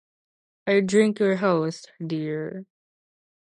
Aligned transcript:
I 0.65 0.79
drink 0.79 1.19
your 1.19 1.35
health, 1.35 1.85
dear. 2.03 2.65